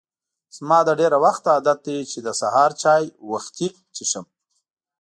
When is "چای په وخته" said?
2.81-3.67